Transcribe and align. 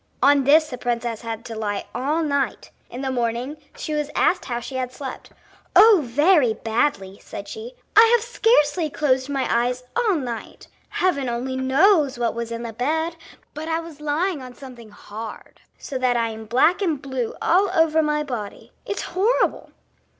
On 0.23 0.45
this 0.45 0.67
the 0.71 0.79
princess 0.79 1.21
had 1.21 1.45
to 1.45 1.53
lie 1.55 1.85
all 1.93 2.23
night. 2.23 2.71
In 2.89 3.01
the 3.01 3.11
morning 3.11 3.57
she 3.77 3.93
was 3.93 4.09
asked 4.15 4.45
how 4.45 4.59
she 4.59 4.73
had 4.77 4.91
slept. 4.91 5.29
"Oh, 5.75 5.99
very 6.03 6.55
badly!" 6.55 7.19
said 7.21 7.47
she. 7.47 7.75
"I 7.95 8.01
have 8.15 8.23
scarcely 8.25 8.89
closed 8.89 9.29
my 9.29 9.45
eyes 9.47 9.83
all 9.95 10.15
night. 10.15 10.67
Heaven 10.89 11.29
only 11.29 11.55
knows 11.55 12.17
what 12.17 12.33
was 12.33 12.51
in 12.51 12.63
the 12.63 12.73
bed, 12.73 13.15
but 13.53 13.67
I 13.67 13.79
was 13.79 14.01
lying 14.01 14.41
on 14.41 14.55
something 14.55 14.89
hard, 14.89 15.61
so 15.77 15.99
that 15.99 16.17
I 16.17 16.29
am 16.29 16.45
black 16.45 16.81
and 16.81 16.99
blue 16.99 17.35
all 17.39 17.69
over 17.69 18.01
my 18.01 18.23
body. 18.23 18.71
It's 18.87 19.03
horrible!" 19.03 19.69